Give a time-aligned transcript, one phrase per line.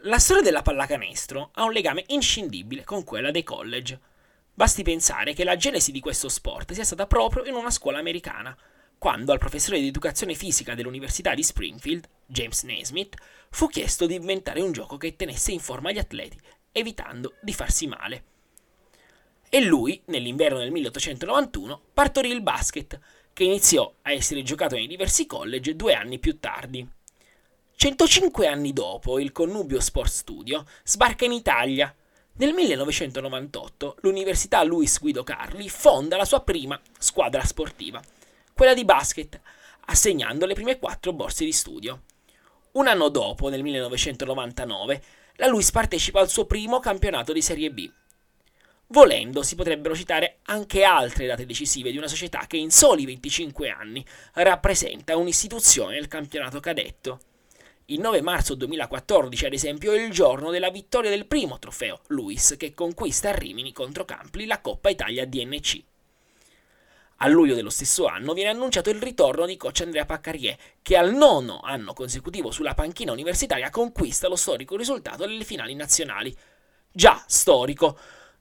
[0.00, 3.98] La storia della pallacanestro ha un legame inscindibile con quella dei college.
[4.54, 8.56] Basti pensare che la genesi di questo sport sia stata proprio in una scuola americana,
[8.98, 13.16] quando al professore di educazione fisica dell'Università di Springfield, James Naismith,
[13.50, 16.38] fu chiesto di inventare un gioco che tenesse in forma gli atleti,
[16.72, 18.24] evitando di farsi male.
[19.48, 22.98] E lui, nell'inverno del 1891, partorì il basket,
[23.32, 26.88] che iniziò a essere giocato nei diversi college due anni più tardi.
[27.78, 31.94] 105 anni dopo, il Connubio Sports Studio sbarca in Italia.
[32.36, 38.00] Nel 1998 l'Università Luis Guido Carli fonda la sua prima squadra sportiva,
[38.54, 39.38] quella di basket,
[39.88, 42.04] assegnando le prime quattro borse di studio.
[42.72, 45.02] Un anno dopo, nel 1999,
[45.34, 47.92] la Luis partecipa al suo primo campionato di Serie B.
[48.86, 53.68] Volendo, si potrebbero citare anche altre date decisive di una società che in soli 25
[53.68, 57.20] anni rappresenta un'istituzione nel campionato cadetto.
[57.88, 62.56] Il 9 marzo 2014, ad esempio, è il giorno della vittoria del primo trofeo Luis
[62.58, 65.82] che conquista a Rimini contro Campli la Coppa Italia DNC.
[67.18, 71.14] A luglio dello stesso anno viene annunciato il ritorno di coach Andrea Paccarie, che al
[71.14, 76.36] nono anno consecutivo sulla panchina universitaria conquista lo storico risultato delle finali nazionali.
[76.90, 77.96] Già storico,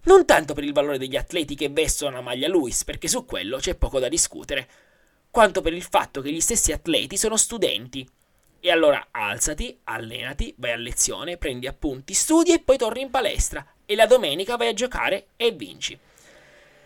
[0.05, 3.57] non tanto per il valore degli atleti che vestono la maglia Luis, perché su quello
[3.57, 4.67] c'è poco da discutere,
[5.29, 8.09] quanto per il fatto che gli stessi atleti sono studenti.
[8.65, 13.63] E allora alzati, allenati, vai a lezione, prendi appunti, studi e poi torni in palestra,
[13.85, 15.95] e la domenica vai a giocare e vinci.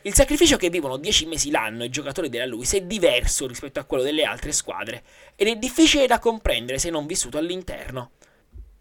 [0.01, 3.85] Il sacrificio che vivono 10 mesi l'anno i giocatori della Luis è diverso rispetto a
[3.85, 5.03] quello delle altre squadre
[5.37, 8.11] ed è difficile da comprendere se non vissuto all'interno.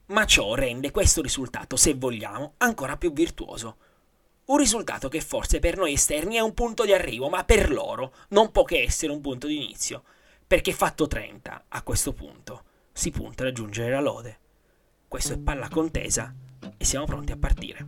[0.07, 3.77] Ma ciò rende questo risultato, se vogliamo, ancora più virtuoso.
[4.47, 8.13] Un risultato che forse per noi esterni è un punto di arrivo, ma per loro
[8.31, 10.03] non può che essere un punto di inizio,
[10.45, 12.65] perché fatto 30, a questo punto,
[12.99, 14.39] si punta a raggiungere la lode.
[15.07, 16.35] Questo è palla contesa
[16.77, 17.87] e siamo pronti a partire.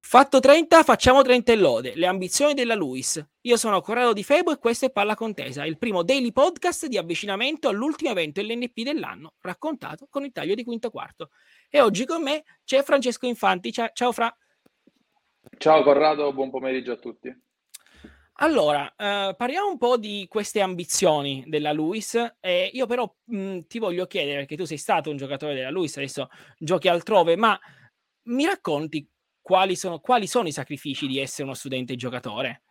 [0.00, 1.92] Fatto 30, facciamo 30 e lode.
[1.94, 3.26] Le ambizioni della Luis.
[3.40, 6.98] Io sono Corrado Di Febo e questo è Palla Contesa, il primo daily podcast di
[6.98, 11.30] avvicinamento all'ultimo evento LNP dell'anno, raccontato con il taglio di quinto quarto.
[11.70, 13.72] E oggi con me c'è Francesco Infanti.
[13.72, 14.36] Ciao, ciao Fra.
[15.62, 17.32] Ciao Corrado, buon pomeriggio a tutti.
[18.40, 22.16] Allora, eh, parliamo un po' di queste ambizioni della Luis.
[22.40, 25.96] Eh, io però mh, ti voglio chiedere, perché tu sei stato un giocatore della Luis,
[25.98, 26.28] adesso
[26.58, 27.56] giochi altrove, ma
[28.22, 29.08] mi racconti
[29.40, 32.62] quali sono, quali sono i sacrifici di essere uno studente giocatore?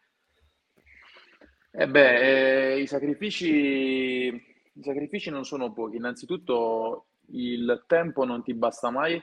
[1.72, 5.96] Eh beh, eh, i, sacrifici, i sacrifici non sono pochi.
[5.96, 9.18] Innanzitutto il tempo non ti basta mai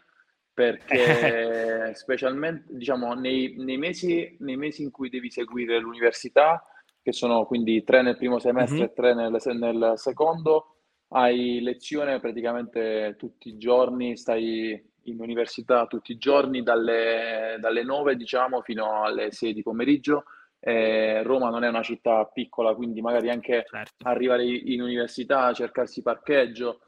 [0.58, 6.64] perché specialmente diciamo, nei, nei, mesi, nei, mesi, in cui devi seguire l'università,
[7.00, 8.86] che sono quindi tre nel primo semestre mm-hmm.
[8.86, 10.78] e tre nel, nel secondo,
[11.10, 18.16] hai lezione praticamente tutti i giorni, stai in università tutti i giorni dalle, dalle 9
[18.16, 20.24] diciamo fino alle 6 di pomeriggio.
[20.58, 24.08] Eh, Roma non è una città piccola, quindi magari anche certo.
[24.08, 26.80] arrivare in università, cercarsi parcheggio,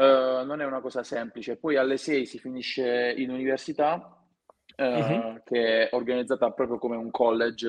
[0.00, 1.56] eh, non è una cosa semplice.
[1.56, 4.16] Poi alle 6 si finisce in università,
[4.76, 5.42] eh, uh-huh.
[5.44, 7.68] che è organizzata proprio come un college,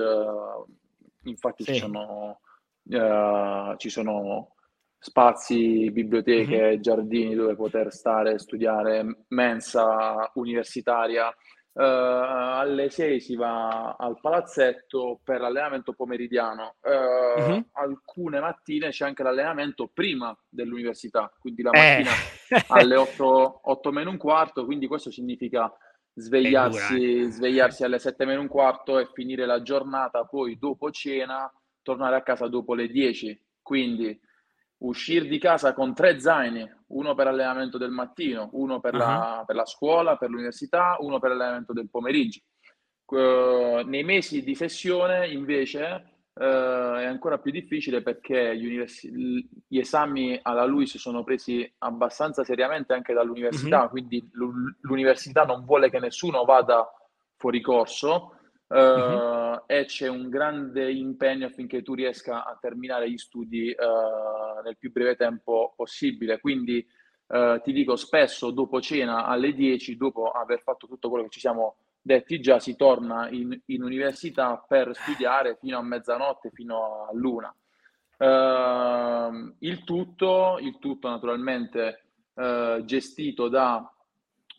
[1.24, 1.74] infatti sì.
[1.74, 2.42] ci sono,
[2.84, 4.54] uh, ci sono
[5.00, 6.82] spazi, biblioteche, mm-hmm.
[6.82, 11.34] giardini dove poter stare, studiare, mensa universitaria.
[11.72, 16.76] Uh, alle 6 si va al palazzetto per l'allenamento pomeridiano.
[16.82, 17.62] Uh, mm-hmm.
[17.74, 22.12] Alcune mattine c'è anche l'allenamento prima dell'università, quindi la mattina
[22.50, 22.64] eh.
[22.68, 25.72] alle 8, 8 meno un quarto, quindi questo significa
[26.16, 27.30] svegliarsi, eh.
[27.30, 32.24] svegliarsi alle 7 meno un quarto e finire la giornata poi dopo cena, tornare a
[32.24, 33.46] casa dopo le 10.
[33.62, 34.20] Quindi
[34.80, 39.00] uscire di casa con tre zaini, uno per l'allenamento del mattino, uno per, uh-huh.
[39.00, 42.42] la, per la, scuola, per l'università, uno per l'allenamento del pomeriggio.
[43.06, 45.82] Uh, nei mesi di sessione invece
[46.34, 52.44] uh, è ancora più difficile perché gli, univers- gli, esami alla LUIS sono presi abbastanza
[52.44, 53.90] seriamente anche dall'università, uh-huh.
[53.90, 54.30] quindi
[54.82, 56.88] l'università non vuole che nessuno vada
[57.36, 58.39] fuori corso
[58.70, 59.64] uh, uh-huh.
[59.66, 64.92] e c'è un grande impegno affinché tu riesca a terminare gli studi uh, nel più
[64.92, 66.40] breve tempo possibile.
[66.40, 66.86] Quindi
[67.28, 71.40] uh, ti dico spesso dopo cena alle 10, dopo aver fatto tutto quello che ci
[71.40, 77.10] siamo detti già, si torna in, in università per studiare fino a mezzanotte, fino a
[77.14, 77.54] luna.
[78.18, 82.04] Uh, il, tutto, il tutto naturalmente
[82.86, 83.86] gestito da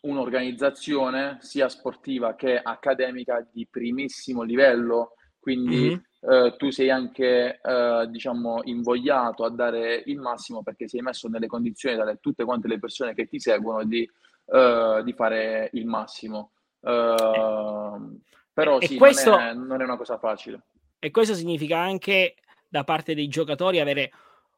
[0.01, 6.45] un'organizzazione sia sportiva che accademica di primissimo livello, quindi mm-hmm.
[6.45, 11.47] eh, tu sei anche, eh, diciamo, invogliato a dare il massimo perché sei messo nelle
[11.47, 14.09] condizioni da tutte quante le persone che ti seguono di,
[14.45, 16.51] eh, di fare il massimo.
[16.81, 18.19] Uh,
[18.51, 20.61] però sì, questo, non, è, non è una cosa facile.
[20.97, 22.35] E questo significa anche
[22.67, 24.11] da parte dei giocatori avere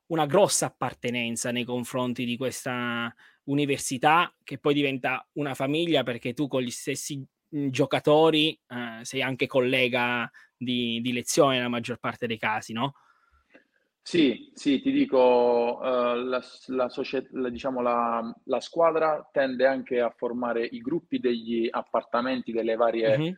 [0.08, 3.14] una grossa appartenenza nei confronti di questa
[3.44, 9.22] università che poi diventa una famiglia perché tu con gli stessi mhmm, giocatori eh, sei
[9.22, 12.94] anche collega di, di, lezione nella maggior parte dei casi, no?
[14.02, 20.02] Sì, sì, ti dico, uh, la, la, societ- la, diciamo, la, la, squadra tende anche
[20.02, 23.34] a formare i gruppi degli appartamenti delle varie mm-hmm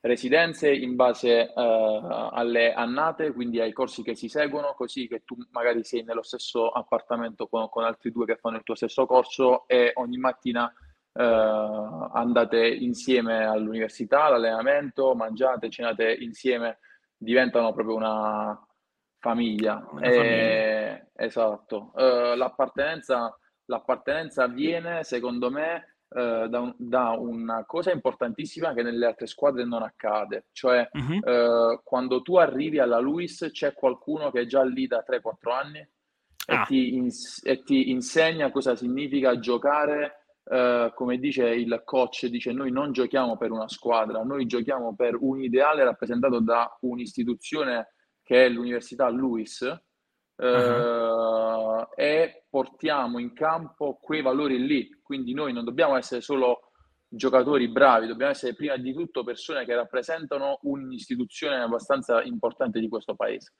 [0.00, 5.36] residenze in base uh, alle annate, quindi ai corsi che si seguono, così che tu
[5.50, 9.66] magari sei nello stesso appartamento con, con altri due che fanno il tuo stesso corso
[9.66, 10.72] e ogni mattina
[11.12, 11.20] uh,
[12.12, 16.78] andate insieme all'università, all'allenamento, mangiate, cenate insieme,
[17.16, 18.66] diventano proprio una
[19.18, 19.86] famiglia.
[19.90, 21.26] Una e, famiglia.
[21.26, 21.92] Esatto.
[21.94, 29.06] Uh, l'appartenenza, l'appartenenza avviene, secondo me, eh, da, un, da, una cosa importantissima che nelle
[29.06, 31.20] altre squadre non accade, cioè uh-huh.
[31.22, 35.88] eh, quando tu arrivi alla Luis c'è qualcuno che è già lì da 3-4 anni
[36.46, 36.62] ah.
[36.62, 42.52] e, ti ins- e, ti insegna cosa significa giocare, eh, come dice il coach, dice
[42.52, 48.46] noi non giochiamo per una squadra, noi giochiamo per un ideale rappresentato da un'istituzione che
[48.46, 49.62] è l'Università Luis.
[50.42, 51.86] Uh-huh.
[51.96, 54.88] e portiamo in campo quei valori lì.
[55.02, 56.70] Quindi noi non dobbiamo essere solo
[57.06, 63.14] giocatori bravi, dobbiamo essere prima di tutto persone che rappresentano un'istituzione abbastanza importante di questo
[63.14, 63.54] paese.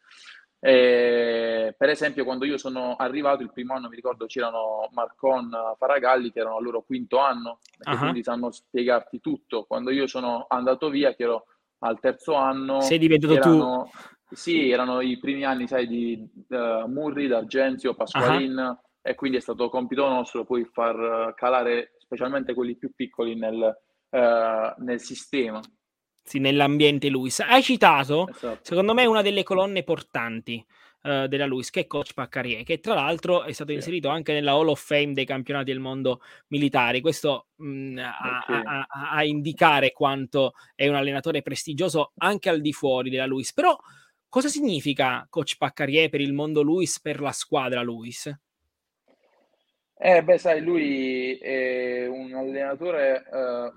[0.58, 6.30] E, per esempio, quando io sono arrivato il primo anno, mi ricordo c'erano Marcon Faragalli
[6.32, 7.98] che erano al loro quinto anno, uh-huh.
[7.98, 9.64] quindi sanno spiegarti tutto.
[9.64, 11.46] Quando io sono andato via, che ero
[11.78, 13.98] al terzo anno, sei diventato erano, tu.
[14.30, 18.56] Sì, erano i primi anni, sai, di uh, Murri, D'Argenzio, Pasqualin.
[18.56, 23.76] Uh-huh e quindi è stato compito nostro poi far calare specialmente quelli più piccoli nel,
[24.10, 25.60] uh, nel sistema.
[26.22, 27.40] Sì, nell'ambiente Luis.
[27.40, 28.60] Hai citato, esatto.
[28.62, 30.64] secondo me, una delle colonne portanti
[31.02, 33.76] uh, della Luis, che è Coach Paccarie, che tra l'altro è stato sì.
[33.76, 37.00] inserito anche nella Hall of Fame dei campionati del mondo militari.
[37.00, 38.62] Questo mh, mm, okay.
[38.64, 43.54] a, a, a, indicare quanto è un allenatore prestigioso anche al di fuori della Luis.
[43.54, 43.76] Però
[44.30, 48.32] cosa significa Coach Paccarie per il mondo Luis, per la squadra Luis?
[50.02, 53.72] Eh, beh, sai, lui è un allenatore, eh,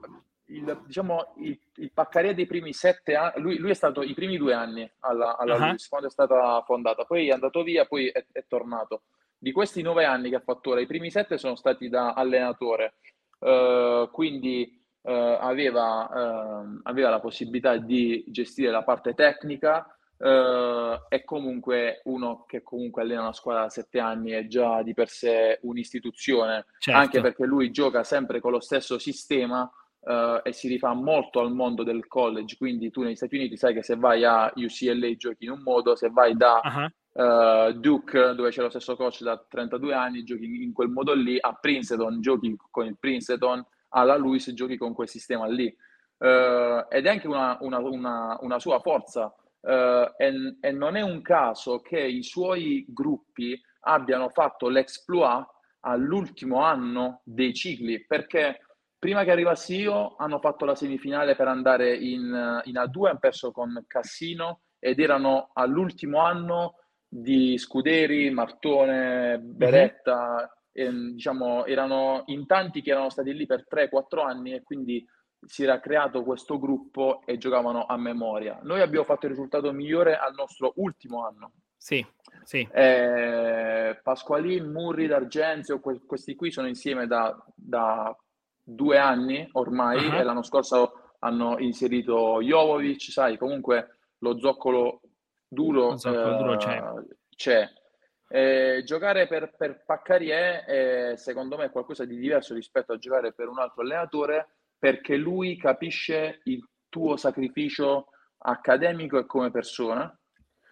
[0.56, 4.38] il, diciamo, il, il Paccaria dei primi sette anni, lui, lui, è stato i primi
[4.38, 5.68] due anni alla, alla uh-huh.
[5.68, 9.04] Luis, quando è stata fondata, poi è andato via, poi è, è, tornato.
[9.38, 12.94] Di questi nove anni che ha fatto ora, i primi sette sono stati da allenatore,
[13.40, 21.26] uh, quindi uh, aveva, uh, aveva la possibilità di gestire la parte tecnica, Uh, è
[21.26, 25.60] comunque uno che comunque allena una squadra da sette anni è già di per sé
[25.64, 26.98] un'istituzione, certo.
[26.98, 31.52] anche perché lui gioca sempre con lo stesso sistema uh, e si rifà molto al
[31.52, 35.44] mondo del college, quindi tu negli Stati Uniti sai che se vai a UCLA giochi
[35.44, 37.22] in un modo, se vai da uh-huh.
[37.22, 41.38] uh, Duke dove c'è lo stesso coach da 32 anni giochi in quel modo lì,
[41.38, 45.66] a Princeton giochi con il Princeton, alla Louis giochi con quel sistema lì.
[46.18, 51.22] ed è anche una, una, una, una sua forza Uh, e, e, non è un
[51.22, 55.46] caso che i suoi gruppi abbiano fatto l'exploit
[55.86, 58.60] all'ultimo anno dei cicli, perché
[59.00, 63.52] prima che arrivassi io hanno fatto la semifinale per andare in, in A2, hanno perso
[63.52, 66.76] con Cassino ed erano all'ultimo anno
[67.08, 69.58] di Scuderi, Martone, mhm.
[69.58, 71.10] Beretta, mm-hmm.
[71.10, 75.06] e, diciamo erano in tanti che erano stati lì per 3-4 anni e quindi
[75.46, 78.60] si era creato questo gruppo e giocavano a memoria.
[78.64, 81.52] Noi abbiamo fatto il risultato migliore al nostro ultimo anno.
[81.78, 82.06] Sì,
[82.44, 82.68] sì.
[82.72, 88.16] Eh, Pasqualin, Murri, D'Argenzio, que- questi qui sono insieme da, da
[88.64, 90.16] due anni ormai uh-huh.
[90.16, 95.02] e l'anno scorso hanno inserito Jovovic, sai, comunque lo zoccolo
[95.48, 96.84] duro, lo zoccolo eh, duro c'è.
[97.36, 97.70] c'è.
[98.30, 103.34] Eh, giocare per, per Paccarie è, secondo me è qualcosa di diverso rispetto a giocare
[103.34, 104.48] per un altro allenatore
[104.84, 108.08] perché lui capisce il tuo sacrificio
[108.40, 110.14] accademico e come persona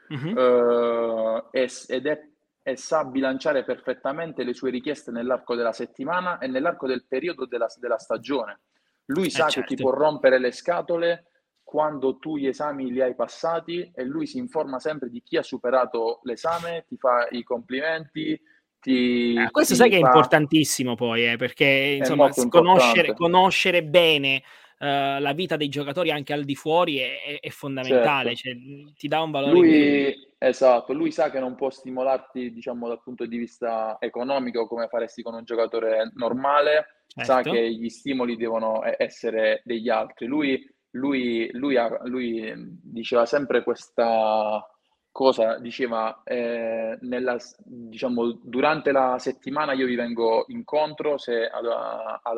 [0.09, 0.31] uh-huh.
[0.33, 2.21] uh, ed è,
[2.61, 7.67] e sa bilanciare perfettamente le sue richieste nell'arco della settimana e nell'arco del periodo della,
[7.79, 8.63] della stagione.
[9.05, 9.61] Lui eh sa certo.
[9.61, 11.27] che ti può rompere le scatole
[11.63, 15.41] quando tu gli esami li hai passati e lui si informa sempre di chi ha
[15.41, 18.37] superato l'esame, ti fa i complimenti,
[18.81, 19.95] ti, eh, questo ti sai fa...
[19.95, 24.43] che è importantissimo poi, eh, perché insomma, conoscere, conoscere, bene
[24.83, 28.59] la vita dei giocatori anche al di fuori è, è, fondamentale, certo.
[28.59, 29.53] cioè, ti dà un valore.
[29.53, 34.87] Lui, esatto, lui sa che non può stimolarti, diciamo, dal punto di vista economico come
[34.87, 37.31] faresti con un giocatore normale, certo.
[37.31, 40.25] sa che gli stimoli devono essere degli altri.
[40.25, 44.65] Lui, lui, lui, lui diceva sempre questa
[45.11, 52.37] cosa diceva eh, nella, diciamo, durante la settimana io vi vengo incontro se ad, ad,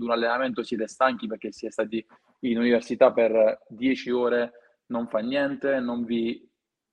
[0.00, 2.04] un allenamento siete stanchi perché siete stati
[2.40, 4.52] in università per 10 ore
[4.86, 6.44] non fa niente non vi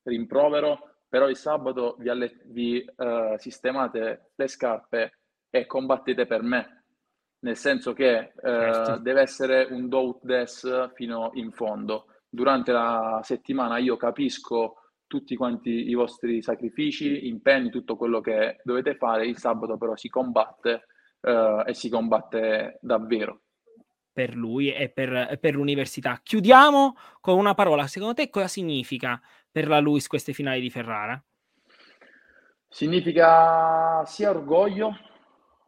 [0.04, 6.84] rimprovero però il sabato vi, alle, vi uh, sistemate le scarpe e combattete per me
[7.40, 8.98] nel senso che uh, certo.
[8.98, 15.36] deve essere un do ut des fino in fondo durante la settimana io capisco tutti
[15.36, 20.88] quanti i vostri sacrifici, impegni, tutto quello che dovete fare, il sabato però si combatte
[21.22, 23.42] eh, e si combatte davvero.
[24.12, 26.22] Per lui e per, per, l'università.
[26.24, 27.86] Chiudiamo con una parola.
[27.88, 29.22] Secondo te cosa significa
[29.52, 31.22] per la Luis queste finali di Ferrara?
[32.70, 34.98] Significa sia orgoglio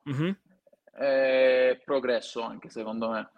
[0.09, 0.31] mm-hmm.
[0.97, 3.29] e progresso anche secondo me.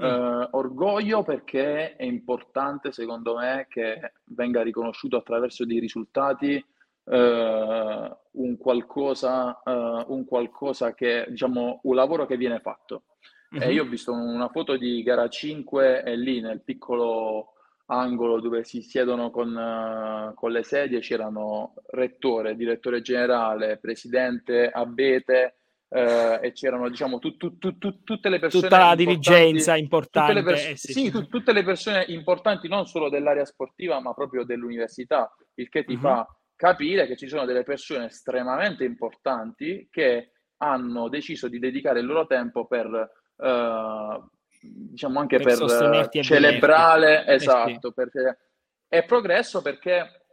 [0.00, 6.64] Uh, orgoglio perché è importante, secondo me, che venga riconosciuto attraverso dei risultati
[7.04, 13.02] uh, un, qualcosa, uh, un qualcosa che, diciamo, un lavoro che viene fatto.
[13.50, 13.60] Uh-huh.
[13.60, 17.52] E io ho visto una foto di gara 5 e lì nel piccolo
[17.86, 25.56] angolo dove si siedono con, con le sedie c'erano rettore, direttore generale, presidente, abete,
[25.92, 30.44] eh, e c'erano diciamo tu, tu, tu, tutte le persone tutta la dirigenza importante tutte
[30.44, 30.92] le, pers- eh, sì.
[30.92, 35.94] Sì, tutte le persone importanti non solo dell'area sportiva ma proprio dell'università il che ti
[35.94, 36.00] uh-huh.
[36.00, 42.06] fa capire che ci sono delle persone estremamente importanti che hanno deciso di dedicare il
[42.06, 44.30] loro tempo per uh,
[44.60, 47.94] diciamo anche per, per celebrare esatto sì.
[47.94, 48.38] perché
[48.86, 50.24] è progresso perché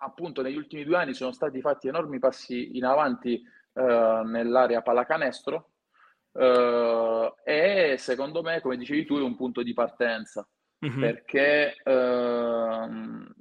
[0.00, 3.42] appunto negli ultimi due anni sono stati fatti enormi passi in avanti
[3.78, 5.70] eh, nell'area pallacanestro
[6.32, 10.46] eh, e secondo me, come dicevi tu, è un punto di partenza.
[10.84, 11.00] Mm-hmm.
[11.00, 12.88] Perché eh,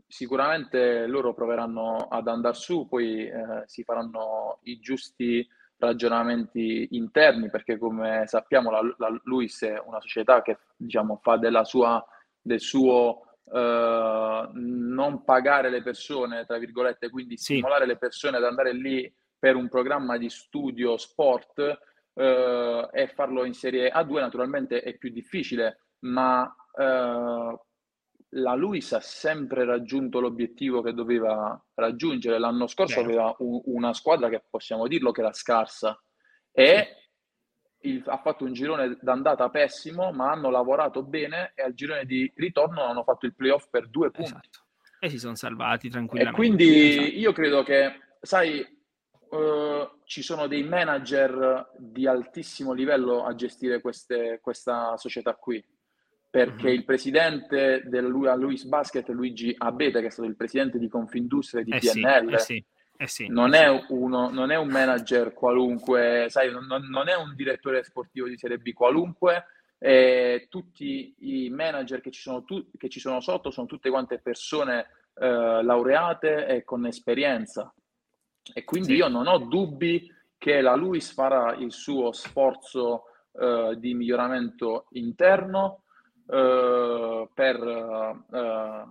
[0.07, 7.77] sicuramente loro proveranno ad andare su, poi eh, si faranno i giusti ragionamenti interni, perché
[7.77, 12.03] come sappiamo la, la Luis è una società che diciamo, fa della sua,
[12.41, 17.53] del suo Uh, non pagare le persone, tra virgolette, quindi sì.
[17.53, 21.59] stimolare le persone ad andare lì per un programma di studio sport
[22.13, 27.59] eh, e farlo in Serie A2 naturalmente è più difficile, ma eh,
[28.31, 32.39] la Luis ha sempre raggiunto l'obiettivo che doveva raggiungere.
[32.39, 33.13] L'anno scorso Bene.
[33.13, 35.99] aveva un, una squadra che possiamo dirlo che era scarsa
[36.51, 36.95] e
[37.81, 42.31] il, ha fatto un girone d'andata pessimo, ma hanno lavorato bene e al girone di
[42.35, 44.31] ritorno hanno fatto il playoff per due punti.
[44.31, 44.65] Esatto.
[44.99, 46.35] E si sono salvati tranquillamente.
[46.35, 47.15] E quindi esatto.
[47.15, 48.65] io credo che, sai,
[49.29, 55.61] Uh, ci sono dei manager di altissimo livello a gestire queste, questa società qui
[56.29, 56.73] perché uh-huh.
[56.73, 61.71] il presidente del Luis Basket Luigi Abete che è stato il presidente di Confindustria di
[61.71, 62.65] eh PNL sì, eh sì,
[62.97, 67.33] eh sì, non, è uno, non, è un manager qualunque sai, non, non, è un
[67.35, 69.45] direttore sportivo di Serie B qualunque
[69.77, 74.19] eh, tutti i manager che ci, sono tu, che ci sono sotto sono tutte quante
[74.19, 74.87] persone
[75.19, 77.73] eh, laureate e con esperienza
[78.53, 78.95] e quindi sì.
[78.95, 85.83] io non ho dubbi che la Luis farà il suo sforzo uh, di miglioramento interno
[86.25, 88.87] uh, per, uh,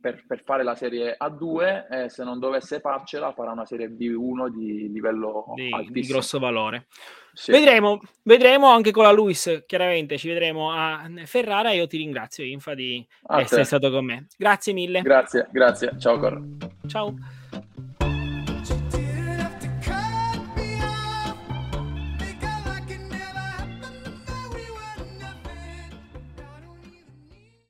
[0.00, 4.48] per, per, fare la serie A2 e se non dovesse farcela farà una serie B1
[4.48, 6.86] di livello di, di grosso valore.
[7.32, 7.52] Sì.
[7.52, 11.70] Vedremo, vedremo anche con la Luis, chiaramente ci vedremo a Ferrara.
[11.70, 13.66] Io ti ringrazio, Infa, di a essere te.
[13.66, 14.26] stato con me.
[14.36, 15.02] Grazie mille.
[15.02, 15.94] Grazie, grazie.
[15.98, 16.42] Ciao, Cor.
[16.88, 17.14] Ciao.